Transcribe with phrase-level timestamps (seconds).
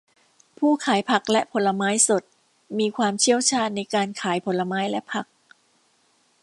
[0.57, 2.23] ผู้ขายผักและผลไม้สด
[2.79, 5.25] มีความเชี่ยวชาญในการขายผลไม้และผัก